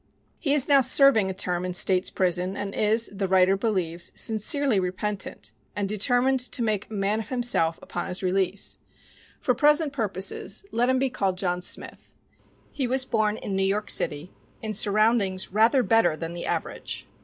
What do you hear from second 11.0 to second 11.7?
called John